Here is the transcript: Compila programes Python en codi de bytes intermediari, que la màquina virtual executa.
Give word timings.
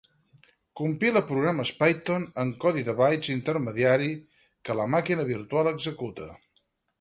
Compila 0.79 1.21
programes 1.31 1.71
Python 1.81 2.25
en 2.43 2.53
codi 2.63 2.85
de 2.87 2.95
bytes 3.01 3.29
intermediari, 3.35 4.09
que 4.67 4.79
la 4.81 4.89
màquina 4.95 5.27
virtual 5.29 5.71
executa. 5.75 6.33